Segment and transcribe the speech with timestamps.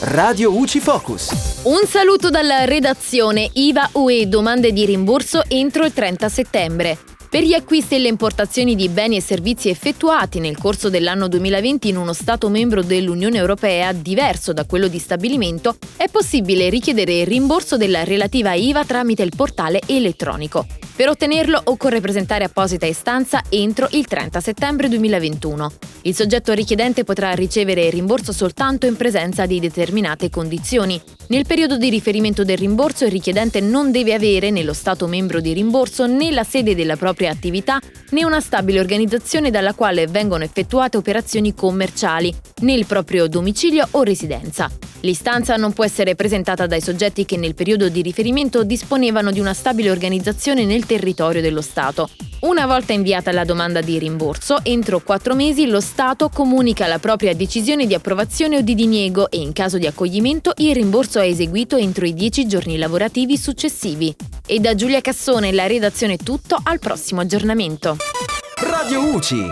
[0.00, 1.62] Radio UCI Focus.
[1.64, 6.96] Un saluto dalla redazione IVA UE domande di rimborso entro il 30 settembre.
[7.28, 11.88] Per gli acquisti e le importazioni di beni e servizi effettuati nel corso dell'anno 2020
[11.88, 17.26] in uno Stato membro dell'Unione Europea diverso da quello di stabilimento, è possibile richiedere il
[17.26, 20.64] rimborso della relativa IVA tramite il portale elettronico.
[20.98, 25.70] Per ottenerlo occorre presentare apposita istanza entro il 30 settembre 2021.
[26.02, 31.00] Il soggetto richiedente potrà ricevere il rimborso soltanto in presenza di determinate condizioni.
[31.28, 35.52] Nel periodo di riferimento del rimborso il richiedente non deve avere nello Stato membro di
[35.52, 37.80] rimborso né la sede della propria attività
[38.10, 44.02] né una stabile organizzazione dalla quale vengono effettuate operazioni commerciali, né il proprio domicilio o
[44.02, 44.68] residenza.
[45.00, 49.54] L'istanza non può essere presentata dai soggetti che nel periodo di riferimento disponevano di una
[49.54, 52.08] stabile organizzazione nel territorio dello Stato.
[52.40, 57.34] Una volta inviata la domanda di rimborso, entro quattro mesi lo Stato comunica la propria
[57.34, 61.76] decisione di approvazione o di diniego e in caso di accoglimento il rimborso è eseguito
[61.76, 64.14] entro i dieci giorni lavorativi successivi.
[64.46, 67.96] E da Giulia Cassone la redazione è tutto, al prossimo aggiornamento.
[68.56, 69.44] Radio UCI.